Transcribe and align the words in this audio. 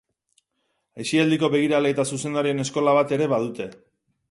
Aisialdiko 1.03 1.51
begirale 1.57 1.93
eta 1.95 2.07
zuzendarien 2.15 2.65
eskola 2.67 2.97
bat 2.99 3.17
ere 3.19 3.31
badute. 3.37 3.71